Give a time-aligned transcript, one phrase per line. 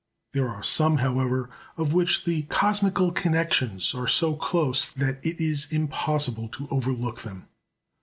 [0.33, 5.67] There are some, however, of which the cosmical connections are so close that it is
[5.69, 7.47] impossible to overlook them.